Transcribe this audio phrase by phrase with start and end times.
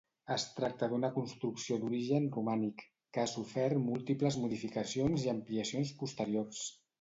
[0.35, 2.81] Es tracta d'una construcció d'origen romànic,
[3.17, 6.65] que ha sofert múltiples modificacions i ampliacions posteriors.